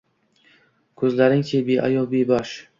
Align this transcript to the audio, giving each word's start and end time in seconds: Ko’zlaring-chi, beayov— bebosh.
Ko’zlaring-chi, 1.03 1.63
beayov— 1.71 2.11
bebosh. 2.17 2.61